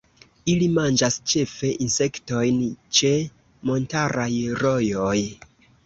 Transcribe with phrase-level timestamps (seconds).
[0.53, 2.59] Ili manĝas ĉefe insektojn
[3.01, 3.15] ĉe
[3.71, 4.31] montaraj
[4.67, 5.19] rojoj.